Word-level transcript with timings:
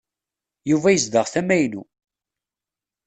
Yuba 0.69 0.89
yezdeɣ 0.93 1.25
tama-inu. 1.33 1.83